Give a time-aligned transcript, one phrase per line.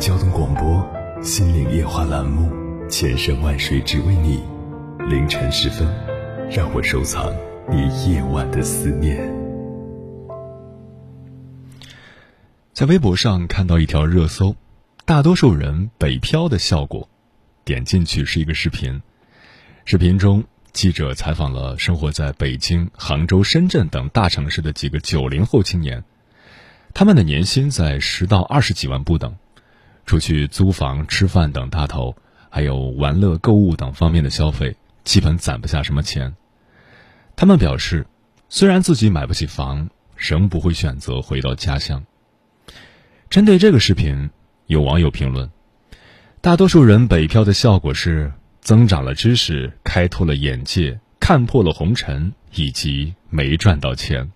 [0.00, 0.82] 交通广播
[1.22, 2.50] 《心灵夜话》栏目，
[2.88, 4.42] 千山万水只为你。
[5.10, 5.86] 凌晨时分，
[6.50, 7.30] 让我收藏
[7.68, 9.30] 你夜晚的思念。
[12.72, 14.56] 在微博上看到一条热搜：
[15.04, 17.06] 大多数人北漂的效果。
[17.66, 19.02] 点进去是一个视频，
[19.84, 20.42] 视频中
[20.72, 26.02] 记者采访了生活在北京、杭州、深圳等大城市的几个九零后青年。
[26.94, 29.36] 他们的年薪在十到二十几万不等，
[30.10, 32.16] 除去租房、吃饭等大头，
[32.48, 36.34] 还有玩乐、购物等方面的消费，基本攒不下什么钱。
[37.36, 38.04] 他们表示，
[38.48, 42.04] 虽然自己买不起房，仍不会选择回到家乡。
[43.28, 44.30] 针对这个视频，
[44.66, 45.48] 有网友评论：
[46.40, 54.32] 大多数人北漂的效果是增长了知识、开拓了眼界、看破了红尘，以及没赚到钱。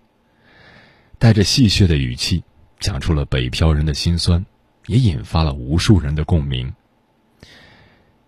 [1.19, 2.45] 带着戏谑的语气，
[2.79, 4.45] 讲出了北漂人的辛酸，
[4.87, 6.73] 也引发了无数人的共鸣。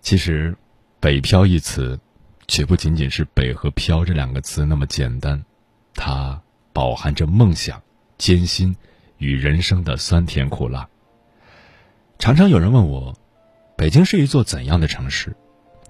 [0.01, 0.55] 其实
[0.99, 1.99] ，“北漂”一词，
[2.47, 5.43] 绝不仅仅是“北”和“漂”这两个词那么简单，
[5.93, 6.41] 它
[6.71, 7.81] 饱含着梦想、
[8.17, 8.75] 艰辛
[9.17, 10.87] 与人生的酸甜苦辣。
[12.19, 13.13] 常常有人问我，
[13.75, 15.35] 北京是一座怎样的城市？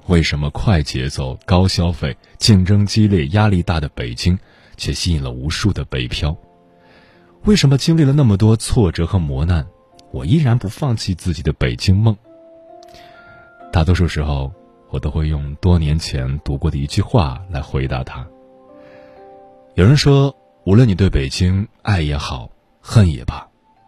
[0.08, 4.40] 为什么快节奏、高消费、竞争激烈、压力大的北京，
[4.78, 6.36] 却吸引了无数的北漂？
[7.44, 9.68] 为什么经历了那么多挫折和磨难，
[10.11, 12.16] 我依然不放弃自己的北京梦？
[13.71, 14.52] 大多数时候，
[14.89, 18.26] 我都会用多年前读过的一句话来回答他。
[19.76, 22.49] 有人说，无论你对北京爱也好，
[22.82, 23.48] 恨也罢，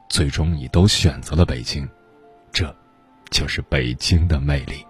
[0.10, 1.88] 最终你都选择了北京，
[2.52, 2.76] 这，
[3.32, 4.86] 就是北京的魅力。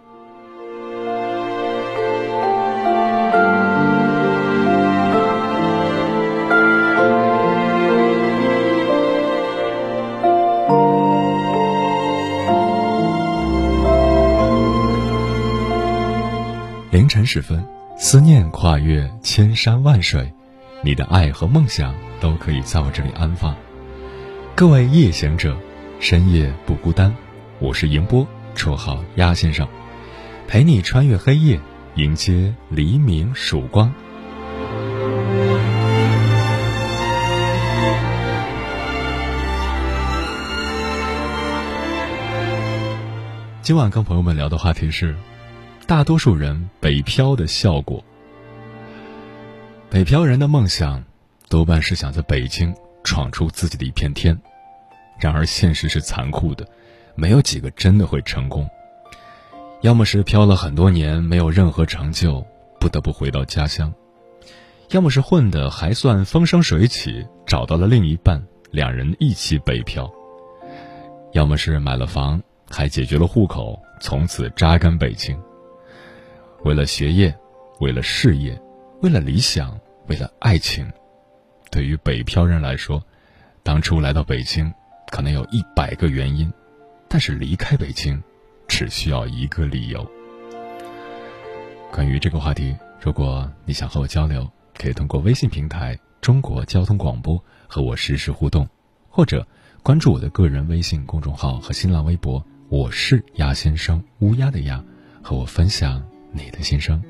[16.92, 17.64] 凌晨时分，
[18.00, 20.34] 思念跨越千山万水，
[20.84, 23.56] 你的爱和梦想都可以在我这里安放。
[24.56, 25.56] 各位夜行者，
[26.00, 27.16] 深夜不孤单，
[27.60, 29.68] 我是迎波，绰号鸭先生，
[30.48, 31.60] 陪你穿越黑夜，
[31.94, 33.94] 迎接黎明曙光。
[43.62, 45.16] 今晚跟朋友们聊的话题是。
[45.90, 48.04] 大多数人北漂的效果，
[49.90, 51.04] 北漂人的梦想
[51.50, 52.72] 多半是想在北京
[53.04, 54.40] 闯出自己的一片天。
[55.20, 56.64] 然而现实是残酷的，
[57.16, 58.70] 没有几个真的会成功。
[59.82, 62.46] 要么是漂了很多年没有任何成就，
[62.80, 63.92] 不得不回到家乡；
[64.92, 68.40] 要么是混得还算风生水起，找到了另一半，
[68.70, 70.08] 两人一起北漂；
[71.34, 72.40] 要么是买了房，
[72.70, 75.36] 还解决了户口，从此扎根北京。
[76.64, 77.34] 为了学业，
[77.80, 78.60] 为了事业，
[79.02, 80.92] 为了理想，为了爱情，
[81.72, 83.02] 对于北漂人来说，
[83.64, 84.72] 当初来到北京，
[85.12, 86.52] 可能有一百个原因，
[87.08, 88.22] 但是离开北京，
[88.68, 90.06] 只需要一个理由。
[91.92, 98.68] 关于这个话题，如果你想和我交流，可以通过微信平台“中国交通广播”和我实时互动，
[99.10, 99.48] 或者
[99.82, 104.84] 关注我的个人微信公众号和新浪微博“我是鸭先生”，乌鸦的鸭，
[105.24, 106.06] 和我分享。
[106.32, 107.02] 你的心声。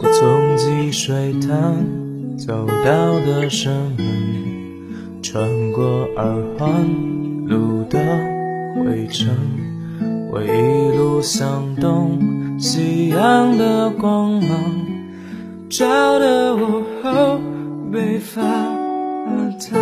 [0.00, 1.86] 我从积水潭
[2.36, 6.24] 走到的生门，穿过二
[6.58, 6.84] 环
[7.46, 7.98] 路的
[8.74, 9.28] 灰尘，
[10.30, 12.37] 我一路向东。
[12.58, 14.50] 夕阳的光芒
[15.70, 17.40] 照得我后
[17.92, 18.42] 背发
[19.60, 19.80] 烫。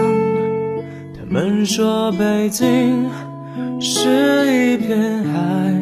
[1.16, 3.08] 他们说北京
[3.80, 5.74] 是一片海，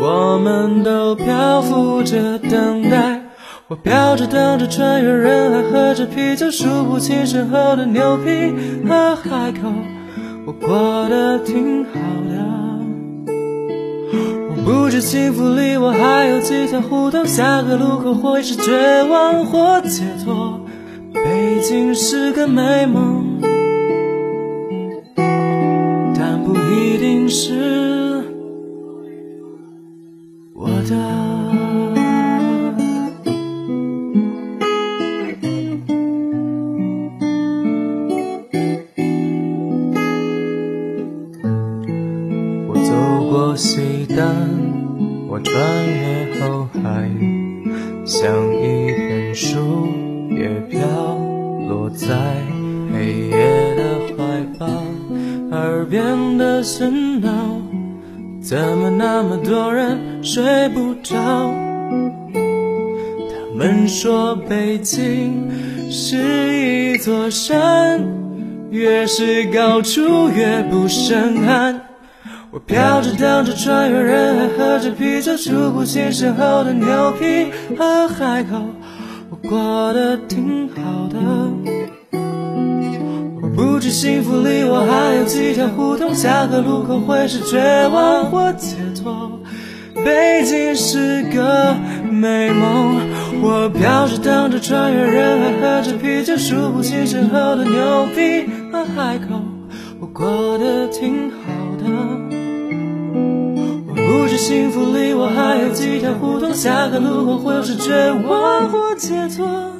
[0.00, 3.20] 我们都漂浮着等待。
[3.68, 8.54] 我飘着等着穿越人海，喝着啤酒，数不清身后的牛皮
[8.88, 9.70] 和海口。
[10.46, 11.90] 我过得挺好
[12.30, 12.55] 的。
[14.66, 20.60] 不知幸福离我还有几条胡同，下个路口会是绝望或解脱。
[21.14, 23.25] 北京是个美梦，
[64.76, 65.48] 北京
[65.90, 67.98] 是一座山，
[68.68, 71.80] 越是高处越不胜寒。
[72.50, 77.46] 我飘着荡着穿越人海，喝着啤酒，数不清身后的牛皮
[77.78, 78.66] 和海口。
[79.30, 81.16] 我过得挺好的，
[83.40, 89.40] 我不知幸福离我还有几条胡同，下个路口会是绝望或解脱。
[90.06, 91.74] 北京是个
[92.08, 93.00] 美梦，
[93.42, 99.42] 我飘着荡着穿越人海，喝着啤酒，数不清身后的牛皮和海口。
[99.98, 101.36] 我过得挺好
[101.82, 101.84] 的。
[103.88, 109.72] 我不知幸福离我还有几条胡同，下个路口会是绝望或解脱。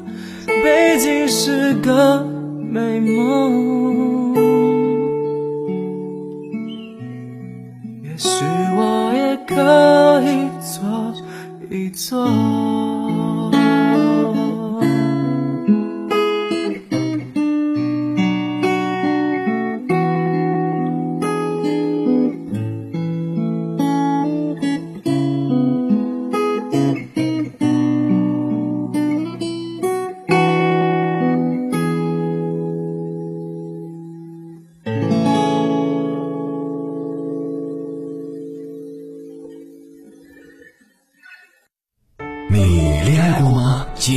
[0.49, 2.27] 北京是个
[2.69, 4.35] 美梦，
[9.47, 11.15] 可以坐
[11.71, 13.06] 一坐。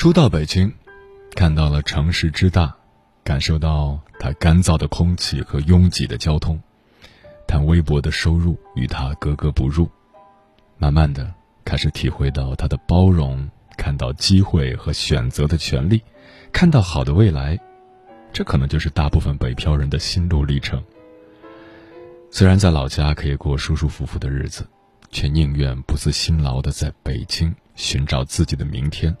[0.00, 0.72] 初到北京，
[1.36, 2.74] 看到了城市之大，
[3.22, 6.58] 感受到它干燥的空气和拥挤的交通，
[7.46, 9.86] 但微薄的收入与它格格不入。
[10.78, 11.30] 慢慢的，
[11.66, 13.46] 开始体会到它的包容，
[13.76, 16.02] 看到机会和选择的权利，
[16.50, 17.60] 看到好的未来。
[18.32, 20.82] 这可能就是大部分北漂人的心路历程。
[22.30, 24.66] 虽然在老家可以过舒舒服服的日子，
[25.10, 29.14] 却宁愿不辞辛劳的在北京寻找自己的明天。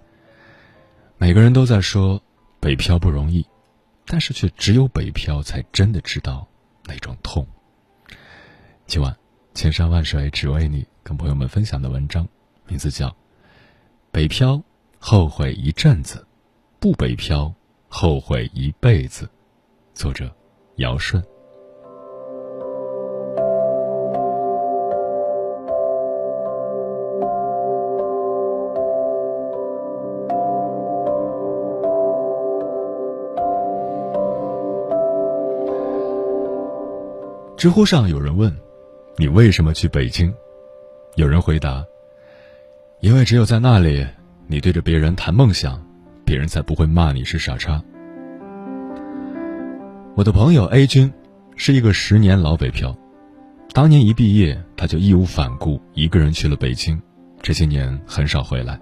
[1.22, 2.18] 每个人都在说
[2.60, 3.46] 北漂不容易，
[4.06, 6.48] 但是却只有北漂才真的知道
[6.86, 7.46] 那种痛。
[8.86, 9.14] 今晚，
[9.52, 12.26] 千山万水只为你，跟朋友们分享的文章，
[12.66, 13.08] 名字叫
[14.10, 14.62] 《北漂
[14.98, 16.26] 后悔一阵子，
[16.78, 17.52] 不北漂
[17.90, 19.26] 后悔一辈子》，
[19.92, 20.34] 作者
[20.76, 21.22] 姚顺。
[37.60, 38.50] 知乎上有人问
[39.18, 40.32] ：“你为什么去北京？”
[41.16, 41.84] 有人回答
[43.00, 44.06] ：“因为只有在那里，
[44.46, 45.78] 你对着别人谈梦想，
[46.24, 47.78] 别人才不会骂你是傻叉。”
[50.16, 51.12] 我的朋友 A 君
[51.54, 52.96] 是一个十年老北漂，
[53.74, 56.98] 当年一毕业，他就义无反顾一个人去了北京，
[57.42, 58.80] 这些年很少回来。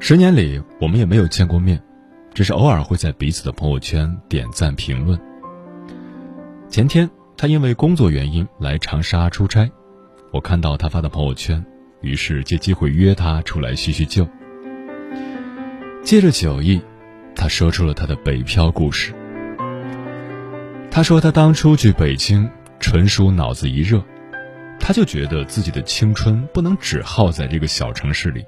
[0.00, 1.80] 十年里，我们也没有见过面，
[2.34, 5.16] 只是偶尔会在彼此的朋友圈点赞评论。
[6.68, 7.08] 前天
[7.42, 9.68] 他因为工作原因来长沙出差，
[10.30, 11.66] 我看到他发的朋友圈，
[12.00, 14.24] 于是借机会约他出来叙叙旧。
[16.04, 16.80] 借着酒意，
[17.34, 19.12] 他说出了他的北漂故事。
[20.88, 24.00] 他说他当初去北京，纯属脑子一热，
[24.78, 28.44] 他就觉得自己的青春不能只耗在这个小城市里，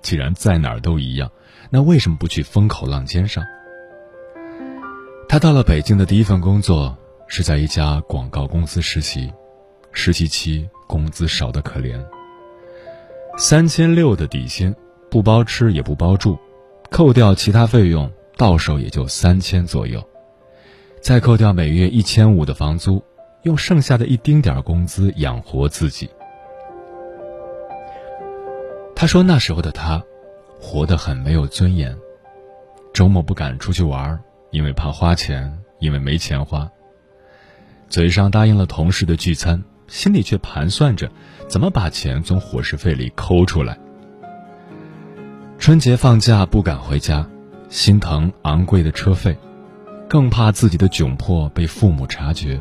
[0.00, 1.30] 既然在哪儿都一样，
[1.68, 3.44] 那为什么不去风口浪尖上？
[5.28, 6.96] 他到了北京的第一份工作
[7.28, 9.32] 是在一家广告公司实习，
[9.92, 12.02] 实习期工资少得可怜，
[13.36, 14.74] 三千六的底薪，
[15.10, 16.38] 不包吃也不包住。
[16.90, 20.02] 扣掉其他费用，到手也就三千左右，
[21.02, 23.02] 再扣掉每月一千五的房租，
[23.42, 26.08] 用剩下的一丁点工资养活自己。
[28.96, 30.02] 他说那时候的他，
[30.58, 31.94] 活得很没有尊严，
[32.94, 34.18] 周末不敢出去玩，
[34.50, 36.68] 因为怕花钱，因为没钱花。
[37.88, 41.10] 嘴上答应了同事的聚餐，心里却盘算着
[41.48, 43.78] 怎么把钱从伙食费里抠出来。
[45.58, 47.26] 春节放假不敢回家，
[47.68, 49.36] 心疼昂贵的车费，
[50.08, 52.60] 更怕自己的窘迫被父母察觉。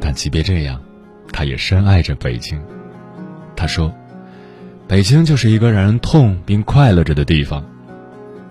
[0.00, 0.80] 但即便这样，
[1.32, 2.60] 他也深爱着北京。
[3.54, 3.92] 他说
[4.88, 7.64] ：“北京就是一个让人痛并快乐着的地方，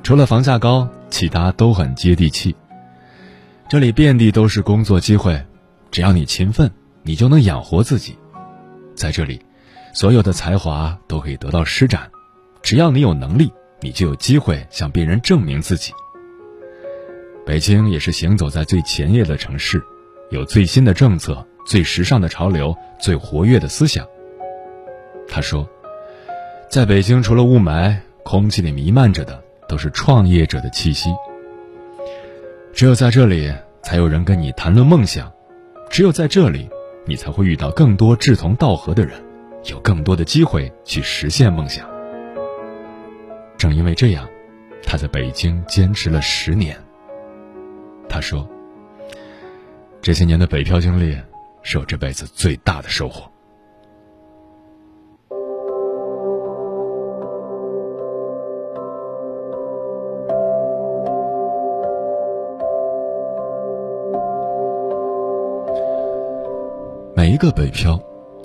[0.04, 2.56] 除了房价高，其他都很接地气。
[3.72, 5.42] 这里遍地都是工作机会，
[5.92, 6.70] 只要你勤奋，
[7.04, 8.18] 你就能养活自己。
[8.96, 9.40] 在这里，
[9.94, 12.12] 所有的才华都可以得到施展。”
[12.62, 13.50] 只要你有能力，
[13.80, 15.94] 你就有机会向别人证明自己。
[17.46, 19.82] 北京也是行走在最前沿的城市，
[20.32, 24.06] 有最新的政策、最时尚的潮流、最活跃的思想。
[25.30, 25.66] 他说，
[26.70, 31.10] 在北京除了雾霾，空气里弥漫着的都是创业者的气息。
[32.74, 35.28] 只有在这里，才有人跟你谈论梦想；
[35.90, 36.70] 只有在这里，
[37.06, 39.22] 你才会遇到更多志同道合的人，
[39.66, 41.88] 有更多的机会去实现梦想。
[43.58, 44.28] 正因为这样，
[44.84, 46.76] 他在北京坚持了十年。
[48.10, 48.50] 他说
[50.02, 51.16] ：“这些年的北漂经历，
[51.62, 53.30] 是我这辈子最大的收获。”
[67.32, 67.98] 每一个北漂，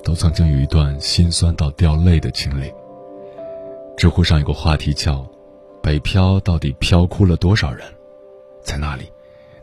[0.04, 2.72] 都曾经有一段心酸到掉泪的经历。
[3.96, 5.28] 知乎上有个话题叫
[5.82, 7.84] “北漂到底漂哭了多少人”，
[8.62, 9.10] 在那里，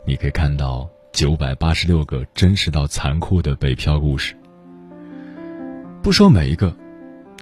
[0.04, 4.36] 你可以看到九百八十六个真实到残酷的北漂故事。
[6.02, 6.76] 不说每一个，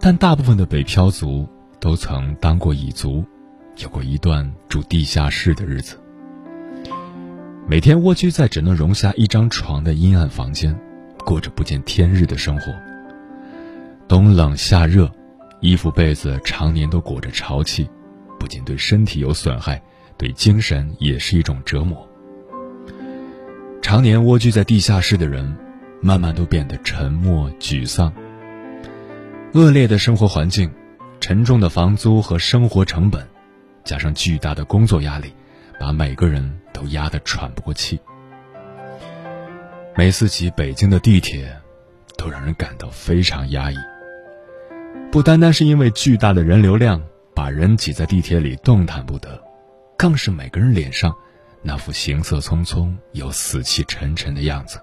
[0.00, 1.48] 但大部分的北漂族
[1.80, 3.24] 都曾当过蚁族，
[3.78, 5.98] 有过一段住地下室的日子，
[7.66, 10.78] 每天蜗居在只能容下一张床的阴暗房间，
[11.24, 12.72] 过着不见天日的生活。
[14.06, 15.10] 冬冷夏热。
[15.60, 17.88] 衣服被子常年都裹着潮气，
[18.36, 19.80] 不仅对身体有损害，
[20.18, 22.04] 对精神也是一种折磨。
[23.80, 25.56] 常年蜗居在地下室的人，
[26.00, 28.12] 慢慢都变得沉默沮丧。
[29.54, 30.68] 恶劣的生活环境，
[31.20, 33.24] 沉重的房租和生活成本，
[33.84, 35.32] 加上巨大的工作压力，
[35.78, 38.00] 把每个人都压得喘不过气。
[39.94, 41.54] 每次挤北京的地铁，
[42.16, 43.76] 都让人感到非常压抑。
[45.10, 47.00] 不单单是因为巨大的人流量
[47.34, 49.38] 把人挤在地铁里动弹不得，
[49.98, 51.14] 更是每个人脸上
[51.60, 54.80] 那副行色匆匆又死气沉沉的样子。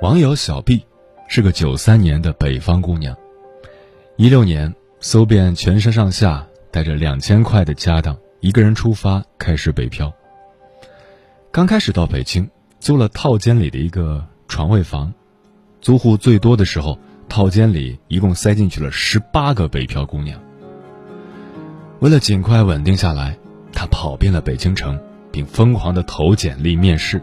[0.00, 0.86] 网友小毕
[1.28, 3.16] 是个九三年的北方姑娘，
[4.16, 8.16] 一六年搜遍全身上下，带着两千块的家当。
[8.38, 10.12] 一个人出发，开始北漂。
[11.50, 15.12] 刚开始到北京，租了套间里的一个床位房，
[15.80, 16.96] 租户最多的时候，
[17.28, 20.40] 套间里一共塞进去了十八个北漂姑娘。
[21.98, 23.36] 为了尽快稳定下来，
[23.72, 24.96] 他跑遍了北京城，
[25.32, 27.20] 并疯狂的投简历面试。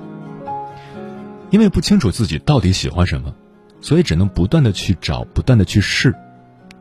[1.52, 3.34] 因为不清楚自己到底喜欢什么，
[3.80, 6.14] 所以只能不断的去找，不断的去试，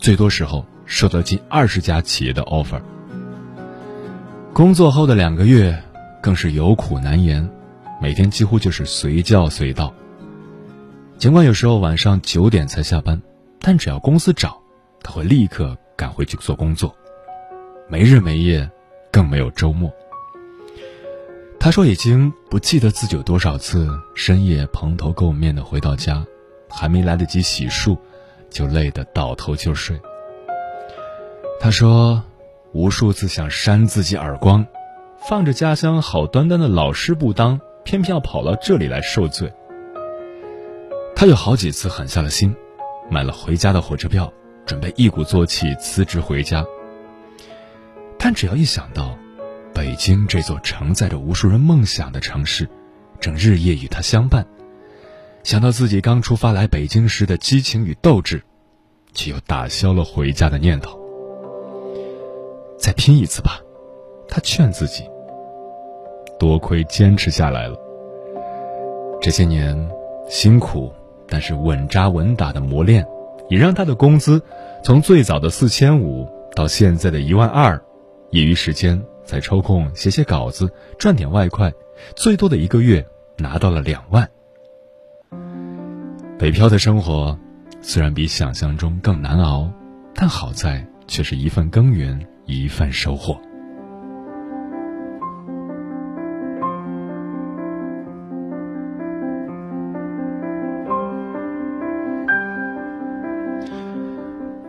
[0.00, 2.80] 最多时候收到近二十家企业的 offer。
[4.54, 5.78] 工作后的两个月，
[6.22, 7.46] 更是有苦难言，
[8.00, 9.92] 每天几乎就是随叫随到。
[11.18, 13.20] 尽管有时候晚上九点才下班，
[13.60, 14.58] 但只要公司找，
[15.02, 16.96] 他会立刻赶回去做工作，
[17.86, 18.68] 没日没夜，
[19.12, 19.92] 更没有周末。
[21.58, 26.24] 他说已经不记得自己有多少次深夜蓬头垢面的回到家，
[26.70, 27.98] 还没来得及洗漱，
[28.50, 29.98] 就累得倒头就睡。
[31.60, 32.22] 他说，
[32.72, 34.66] 无数次想扇自己耳光，
[35.28, 39.52] 放着家乡好端端的老师不当，偏偏要跑到这里来受罪。
[41.14, 42.54] 他有好几次狠下了心，
[43.10, 44.32] 买了回家的火车票，
[44.64, 46.64] 准备一鼓作气辞职回家。
[48.18, 49.18] 但只要一想到，
[49.74, 52.68] 北京这座承载着无数人梦想的城市，
[53.20, 54.46] 正日夜与他相伴，
[55.42, 58.42] 想到自己刚出发来北京时的激情与斗志，
[59.14, 60.98] 却又打消了回家的念头。
[62.78, 63.60] 再拼一次吧，
[64.28, 65.04] 他劝自己。
[66.38, 67.76] 多亏坚持下来了。
[69.20, 69.90] 这些年
[70.28, 70.90] 辛苦
[71.28, 73.06] 但是稳扎稳打的磨练，
[73.48, 74.42] 也让他的工资
[74.82, 77.78] 从最早的四千五到现在的一万二。
[78.30, 81.72] 业余时间再抽空写写稿子，赚点外快，
[82.14, 83.04] 最多的一个月
[83.36, 84.30] 拿到了两万。
[86.40, 87.38] 北漂的生活
[87.82, 89.70] 虽然比想象中更难熬，
[90.14, 92.18] 但好在却是一份耕耘。
[92.46, 93.38] 一份收获。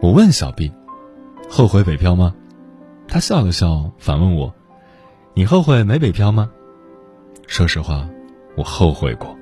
[0.02, 0.72] 我问小 B：“
[1.50, 2.36] 后悔北漂吗？”
[3.08, 4.54] 他笑了笑，反问我
[5.34, 6.52] ：“你后悔没北漂吗？”
[7.48, 8.08] 说实话，
[8.58, 9.41] 我后悔过。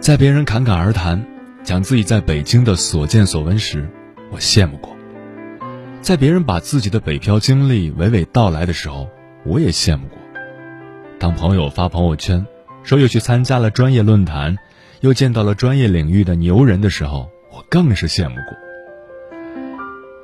[0.00, 1.22] 在别人侃侃而谈，
[1.62, 3.86] 讲自己在北京的所见所闻时，
[4.32, 4.96] 我羡慕过。
[6.00, 9.06] 在别人把自己的北漂经历娓娓道来的时候，
[9.44, 10.16] 我也羡慕过。
[11.18, 12.46] 当朋友发朋友圈
[12.82, 14.56] 说又去参加了专业论坛，
[15.00, 18.56] 又见到了专业领域的牛人的时候，我更是羡慕过。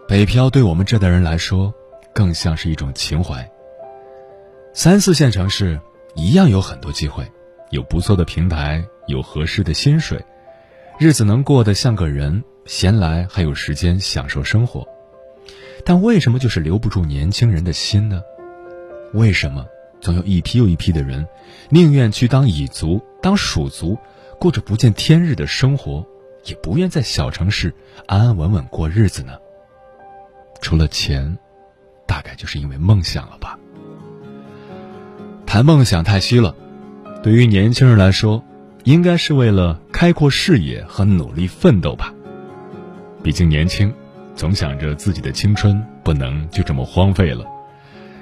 [0.09, 1.73] 北漂对我们这代人来说，
[2.14, 3.47] 更像是一种情怀。
[4.73, 5.78] 三四线城市
[6.14, 7.30] 一样有很多机会，
[7.68, 10.25] 有不错的平台，有合适的薪水，
[10.98, 14.86] 日子能过得像个人，闲来还有时间享受生活。
[15.84, 18.21] 但为什么就是留不住年轻人的心呢？
[19.12, 19.64] 为什么
[20.00, 21.26] 总有一批又一批的人，
[21.69, 23.97] 宁愿去当蚁族、当鼠族，
[24.38, 26.04] 过着不见天日的生活，
[26.45, 27.73] 也不愿在小城市
[28.06, 29.38] 安安稳稳过日子呢？
[30.60, 31.38] 除了钱，
[32.06, 33.58] 大概就是因为梦想了吧。
[35.47, 36.54] 谈梦想太虚了，
[37.23, 38.42] 对于年轻人来说，
[38.86, 42.12] 应该是为了开阔视野和努力奋斗吧。
[43.22, 43.92] 毕竟年轻。
[44.36, 47.42] 总想着自己的青春不能就这么荒废了，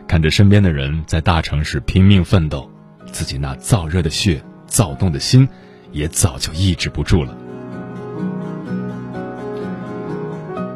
[0.06, 2.70] 看着身边的人在大城市拼命奋斗，
[3.10, 5.48] 自己那燥热的血、躁动的心，
[5.90, 7.36] 也早就抑制不住了。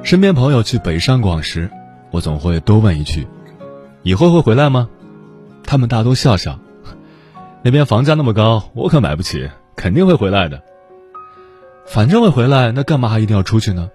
[0.03, 1.71] 身边朋友去北上广时，
[2.11, 3.29] 我总会多问一句
[4.03, 4.89] ：“以后会回来吗？”
[5.63, 6.59] 他们大都笑笑
[7.63, 9.49] ：“那边房价那么高，我可买不起，
[9.79, 10.61] 肯定会回来的。
[11.87, 13.89] 反正会回来，那干嘛还一定要出去呢？”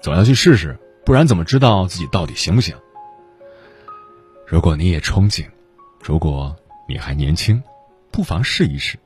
[0.00, 2.74] 总要去试试，不然怎么知道自己到底行不行？
[4.46, 5.46] 如果你也憧憬，
[6.02, 6.56] 如果
[6.88, 7.62] 你还年轻，
[8.10, 8.96] 不妨试一试。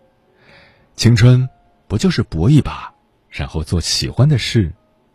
[0.95, 1.49] 青春
[1.89, 2.93] 不就是搏一把，
[3.31, 4.73] 然后做喜欢的事，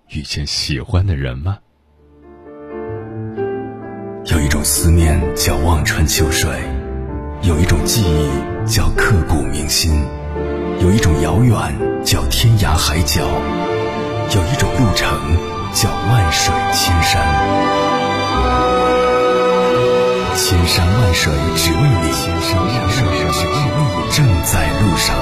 [0.09, 1.59] 遇见喜欢的人吗？
[4.25, 6.49] 有一种思念叫望穿秋水，
[7.43, 10.03] 有一种记忆叫刻骨铭心，
[10.81, 11.55] 有一种遥远
[12.03, 13.21] 叫天涯海角，
[14.33, 15.07] 有一种路程。
[15.75, 17.21] 叫万水千山，
[20.37, 25.13] 千山万水只为你，千山万水只为你，正在路上。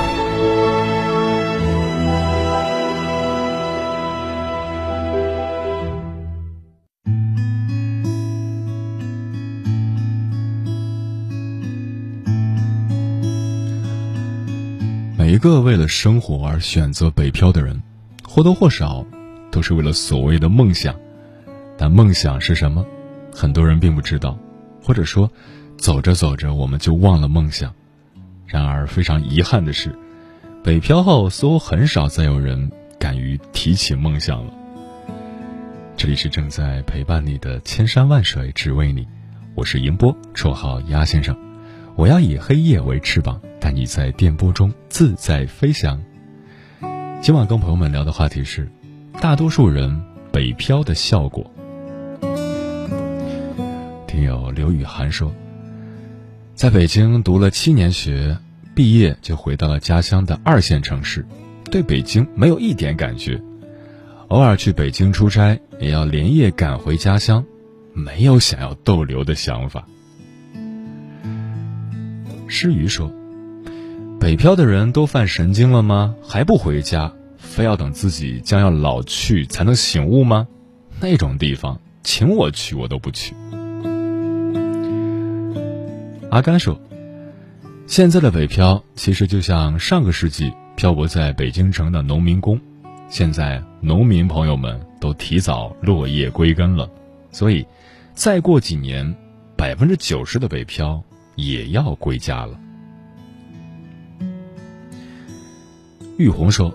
[15.43, 17.84] 个为了生活而选择北漂的人，
[18.23, 19.06] 或多或少。
[19.51, 20.95] 都是为了所谓的梦想，
[21.77, 22.84] 但梦想是什么？
[23.32, 24.39] 很多人并不知道，
[24.82, 25.29] 或者说，
[25.77, 27.73] 走着走着我们就忘了梦想。
[28.47, 29.93] 然而非常遗憾的是，
[30.63, 34.53] 北漂后似乎很少再有人敢于提起梦想了。
[35.97, 39.06] 这里是正在陪伴你的千山万水只为你，
[39.56, 41.38] 我是银波，绰号鸭先生。
[41.95, 46.04] 我要以黑夜为翅膀，带你在电波中自在飞翔。
[47.21, 48.69] 今晚跟朋友们聊的话题是。
[49.21, 51.49] 大多数人北漂的效果。
[54.06, 55.34] 听友刘雨涵说，
[56.54, 58.38] 在北京读了七年学，
[58.76, 61.26] 毕业就回到了家乡的二线城市，
[61.71, 63.41] 对北京没有一点感觉。
[64.28, 67.45] 偶尔去北京出差，也要连夜赶回家乡，
[67.93, 69.88] 没有想要逗留的想法。
[72.49, 73.10] 诗雨说
[74.24, 76.16] ：“北漂的人都犯神经了吗？
[76.26, 80.48] 还不回家，非要等自己将要老去才能醒悟吗？
[81.02, 83.36] 那种地方，请我去我都不去。”
[86.32, 86.80] 阿甘说
[87.86, 92.58] ：“现在的北漂其实就像上个世纪漂泊在北京城的农民工，
[93.10, 96.90] 现在农民朋友们都提早落叶归根了，
[97.30, 97.68] 所以
[98.14, 99.18] 再过几年，
[99.58, 101.04] 百分之九十的北漂
[101.36, 102.58] 也要归家了。”
[106.17, 106.73] 玉红说：“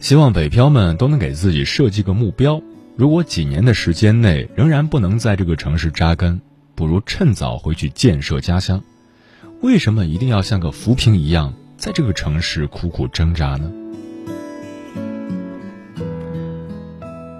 [0.00, 2.62] 希望北漂们都能给自己设计个目标，
[2.96, 6.40] 如果几年的时间内仍然不能在这个城市扎根。”
[6.76, 8.84] 不如趁早回去建设家乡，
[9.62, 13.72] 为什么一定要像个浮萍一样在这个城市苦苦挣扎呢？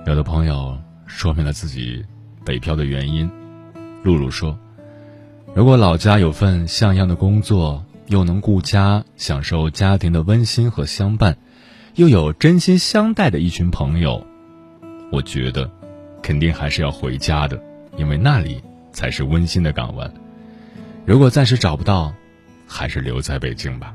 [0.06, 2.02] 有的朋友说明了自己
[2.46, 3.30] 北漂的原因。
[4.02, 4.58] 露露说
[5.54, 11.36] ：“如果老家有份像样的工作，又能顾家，享受家庭的温馨和相伴，
[11.94, 14.26] 又有真心相待的一群朋友，
[15.12, 15.70] 我觉得
[16.22, 17.62] 肯定还是要回家的，
[17.96, 18.62] 因为那里。”
[18.96, 20.10] 才是温馨的港湾。
[21.04, 22.14] 如果暂时找不到，
[22.66, 23.94] 还是留在北京吧。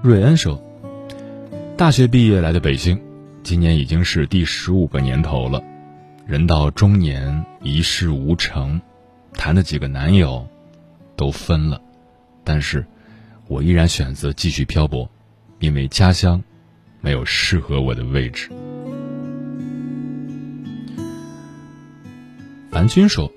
[0.00, 0.58] 瑞恩说
[1.76, 2.98] ：“大学毕业来的北京，
[3.42, 5.62] 今年已经是第十五个年头了。
[6.26, 8.80] 人到中年，一事无成，
[9.34, 10.48] 谈的几个男友
[11.16, 11.80] 都分了，
[12.44, 12.84] 但是
[13.48, 15.10] 我依然选择继续漂泊，
[15.58, 16.42] 因为家乡
[17.00, 18.50] 没有适合我的位置。”
[22.70, 23.32] 蓝军说：“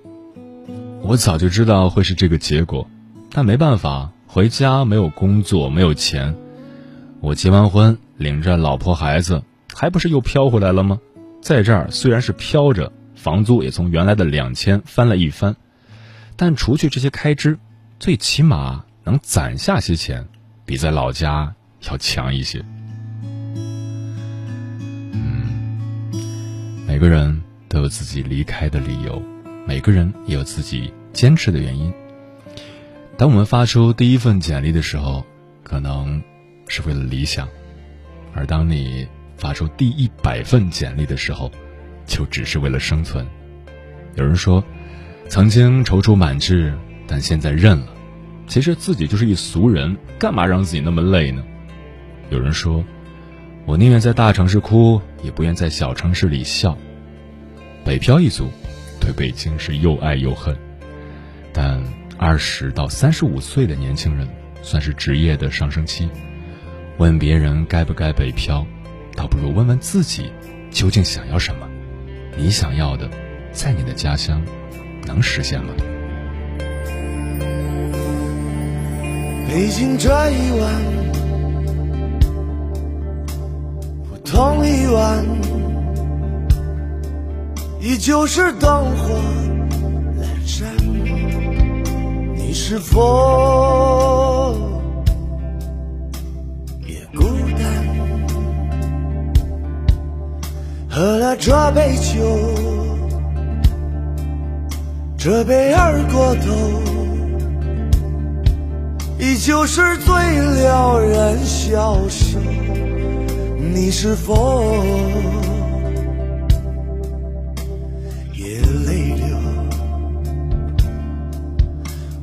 [1.01, 2.89] 我早就知道会是这个结果，
[3.31, 6.35] 但没办法，回家没有工作，没有钱。
[7.21, 10.99] 我结完婚，领着老婆孩子，还不是又飘回来了吗？
[11.41, 15.55] 在这儿虽然是飘着，房租也从原来的两千翻了一番，
[16.35, 17.57] 但除去这些开支，
[17.99, 20.27] 最起码能攒下些钱，
[20.65, 21.53] 比在老家
[21.89, 22.63] 要强一些。
[25.13, 25.77] 嗯，
[26.87, 29.21] 每个人。”都有自己离开的理由，
[29.67, 31.93] 每个人也有自己坚持的原因。
[33.15, 35.23] 当我们发出第一份简历的时候，
[35.63, 36.19] 可能
[36.67, 37.45] 是为了理想；
[38.33, 39.07] 而当你
[39.37, 41.51] 发出第一百份简历的时候，
[42.07, 43.23] 就只是为了生存。
[44.15, 44.63] 有人说，
[45.27, 46.75] 曾经踌躇满志，
[47.09, 47.87] 但现在认了。
[48.45, 51.43] 其实自己就是一俗人，干嘛让自己那么累呢？
[52.29, 52.83] 有人说，
[53.65, 56.77] 我宁愿在大城市哭，也不愿在小城市里笑。
[57.83, 58.49] 北漂一族，
[58.99, 60.55] 对北京是又爱又恨。
[61.51, 61.83] 但
[62.17, 64.27] 二十到三十五岁的年轻人，
[64.61, 66.07] 算是职业的上升期。
[66.97, 68.65] 问别人该不该北漂，
[69.15, 70.31] 倒不如问问自己，
[70.69, 71.67] 究竟想要什么？
[72.37, 73.09] 你想要的，
[73.51, 74.43] 在你的家乡，
[75.05, 75.73] 能实现吗？
[79.49, 80.71] 北京这一晚，
[84.07, 85.25] 普通一晚。
[87.81, 89.09] 依旧是灯火
[90.21, 90.69] 阑珊，
[92.35, 94.53] 你是否
[96.85, 97.23] 也孤
[97.57, 97.65] 单？
[100.87, 102.21] 喝了这杯酒，
[105.17, 106.51] 这杯二锅头，
[109.19, 110.15] 依旧是最
[110.61, 112.41] 撩人笑声，
[113.73, 114.63] 你是否
[118.33, 119.37] 也泪流？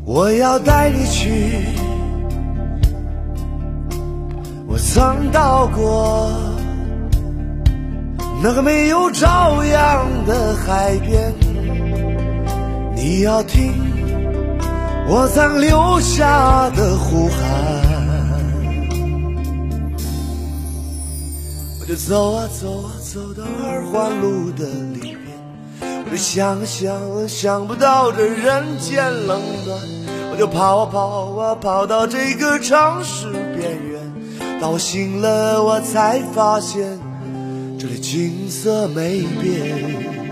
[0.06, 1.64] 我要带你去
[4.66, 6.32] 我曾到过
[8.42, 11.34] 那个没有朝阳的海边，
[12.94, 13.74] 你要听
[15.08, 17.38] 我曾留下的呼喊，
[21.80, 24.66] 我就走啊走啊走到二环路的
[25.00, 25.38] 里面，
[26.04, 29.78] 我就想啊想啊想不到这人间冷暖。
[30.32, 36.98] 我就跑啊跑啊跑到这个城市边缘，当我醒了，我才发现
[37.78, 40.25] 这里景色没变。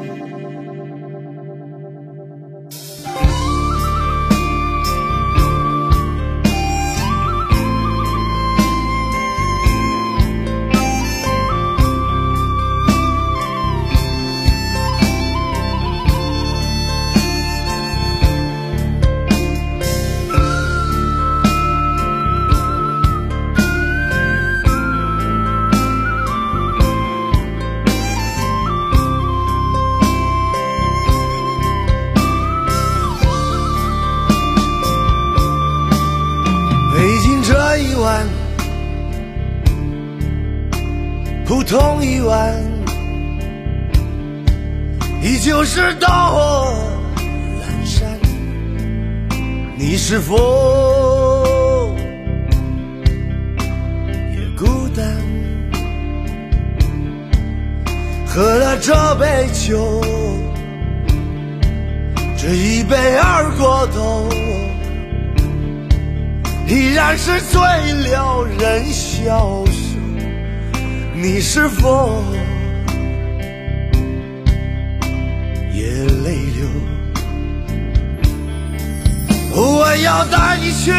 [50.15, 50.37] 是否
[54.33, 55.05] 也孤单？
[58.25, 60.01] 喝了这杯酒，
[62.37, 64.29] 这一杯二锅头，
[66.69, 67.61] 依然是最
[68.09, 69.99] 撩人消瘦。
[71.17, 72.23] 你是否
[75.73, 75.83] 也
[76.23, 76.94] 泪流？
[79.57, 80.93] 我要带你去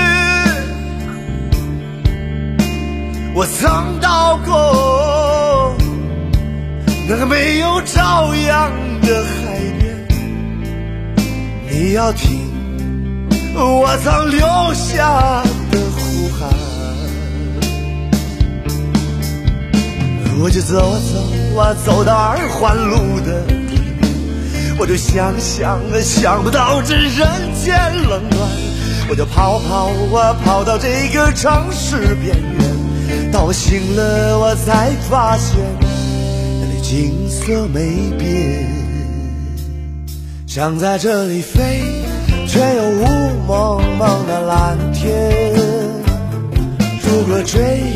[3.33, 5.75] 我曾到过
[7.07, 10.07] 那个没有朝阳的海边。
[11.69, 12.39] 你要听
[13.53, 16.75] 我曾留下的呼喊。
[20.37, 23.64] 我就走啊走啊走到二环路的，
[24.77, 27.13] 我就想想啊想不到这人
[27.63, 27.73] 间
[28.09, 28.49] 冷暖，
[29.09, 35.57] 我就跑跑啊跑到这个城市边缘，当我醒了我才发现
[36.59, 38.67] 那里景色没变，
[40.45, 41.81] 想在这里飞，
[42.47, 43.05] 却又雾
[43.47, 45.31] 蒙蒙的蓝天，
[47.01, 47.93] 如果追，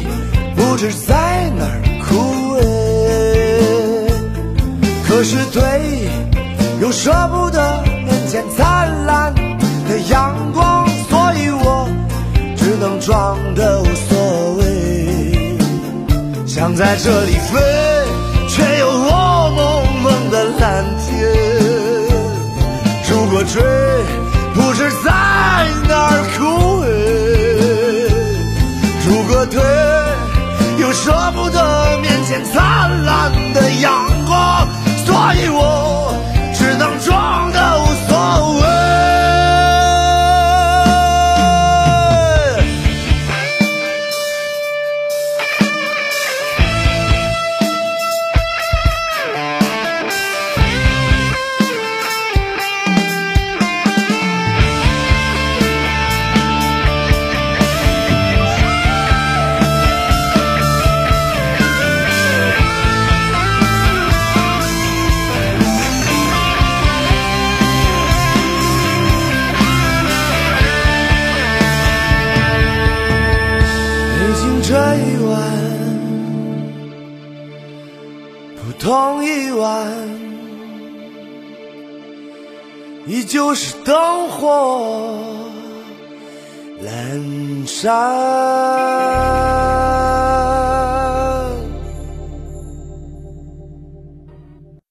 [0.56, 1.82] 不知在哪儿。
[2.10, 2.16] 枯
[2.56, 2.58] 萎，
[5.08, 5.62] 可是对，
[6.82, 11.90] 又舍不得面前灿烂的阳光，所以我
[12.56, 15.58] 只能装的无所谓。
[16.48, 17.60] 想在这里飞，
[18.48, 19.10] 却又雾
[19.56, 21.08] 蒙蒙的蓝天。
[23.10, 23.62] 如果追，
[24.54, 25.12] 不知在
[25.88, 26.40] 哪儿枯
[26.82, 26.86] 萎。
[29.06, 29.62] 如果退，
[30.80, 32.00] 又舍不得。
[32.02, 34.68] 面前灿烂的阳光，
[35.06, 36.09] 所以我